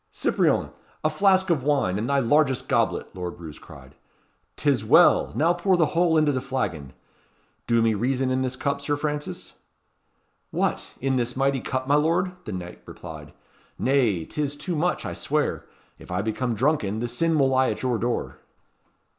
"Cyprien! 0.11 0.71
a 1.03 1.11
flask 1.11 1.51
of 1.51 1.61
wine, 1.61 1.99
and 1.99 2.09
thy 2.09 2.17
largest 2.17 2.67
goblet," 2.67 3.15
Lord 3.15 3.39
Roos 3.39 3.59
cried. 3.59 3.93
"'Tis 4.55 4.83
well! 4.83 5.31
Now 5.35 5.53
pour 5.53 5.77
the 5.77 5.85
whole 5.93 6.17
into 6.17 6.31
the 6.31 6.41
flagon. 6.41 6.93
Do 7.67 7.83
me 7.83 7.93
reason 7.93 8.31
in 8.31 8.41
this 8.41 8.55
cup, 8.55 8.81
Sir 8.81 8.97
Francis?" 8.97 9.53
"What! 10.49 10.95
in 11.01 11.17
this 11.17 11.37
mighty 11.37 11.61
cup, 11.61 11.85
my 11.87 11.93
lord?" 11.93 12.31
the 12.45 12.51
knight 12.51 12.81
replied. 12.87 13.31
"Nay, 13.77 14.25
'tis 14.25 14.55
too 14.55 14.75
much, 14.75 15.05
I 15.05 15.13
swear. 15.13 15.67
If 15.99 16.09
I 16.09 16.23
become 16.23 16.55
drunken, 16.55 16.99
the 16.99 17.07
sin 17.07 17.37
will 17.37 17.49
lie 17.49 17.69
at 17.69 17.83
your 17.83 17.99
door." 17.99 18.39